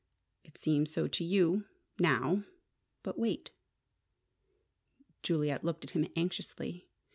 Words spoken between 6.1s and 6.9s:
anxiously.